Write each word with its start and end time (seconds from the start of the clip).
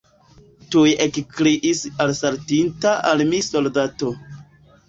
Tuj 0.75 0.85
ekkriis 1.05 1.83
alsaltinta 2.05 2.97
al 3.13 3.25
mi 3.35 3.43
soldato. 3.53 4.11